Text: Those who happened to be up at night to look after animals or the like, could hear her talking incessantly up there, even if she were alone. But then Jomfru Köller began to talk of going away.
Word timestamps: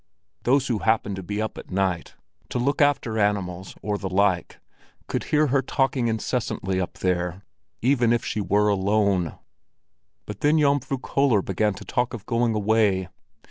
Those 0.41 0.65
who 0.65 0.79
happened 0.79 1.15
to 1.17 1.21
be 1.21 1.39
up 1.39 1.59
at 1.59 1.69
night 1.69 2.15
to 2.49 2.57
look 2.57 2.81
after 2.81 3.19
animals 3.19 3.75
or 3.83 3.99
the 3.99 4.09
like, 4.09 4.59
could 5.05 5.25
hear 5.25 5.45
her 5.53 5.61
talking 5.61 6.07
incessantly 6.07 6.81
up 6.81 6.93
there, 6.97 7.43
even 7.83 8.11
if 8.11 8.25
she 8.25 8.41
were 8.41 8.67
alone. 8.67 9.37
But 10.25 10.39
then 10.39 10.57
Jomfru 10.57 10.97
Köller 11.01 11.45
began 11.45 11.75
to 11.75 11.85
talk 11.85 12.15
of 12.15 12.25
going 12.25 12.55
away. 12.55 13.09